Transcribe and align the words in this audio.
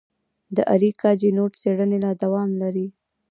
د 0.55 0.57
اریکا 0.73 1.11
چینوت 1.21 1.53
څېړنې 1.61 1.97
لا 2.05 2.11
دوام 2.23 2.49
لري. 2.61 2.87